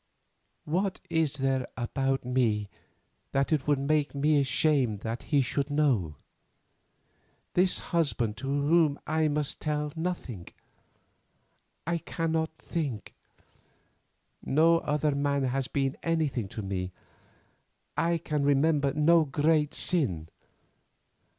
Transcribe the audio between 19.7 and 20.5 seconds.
sin.